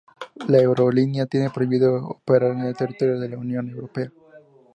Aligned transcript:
La 0.47 0.57
aerolínea 0.57 1.27
tiene 1.27 1.51
prohibido 1.51 2.03
operar 2.07 2.53
en 2.53 2.61
el 2.61 2.75
territorio 2.75 3.19
de 3.19 3.29
la 3.29 3.37
Unión 3.37 3.69
Europea. 3.69 4.11